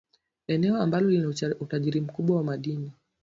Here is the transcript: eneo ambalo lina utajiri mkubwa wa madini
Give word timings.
eneo 0.47 0.77
ambalo 0.81 1.09
lina 1.09 1.27
utajiri 1.61 2.01
mkubwa 2.01 2.37
wa 2.37 2.43
madini 2.43 2.91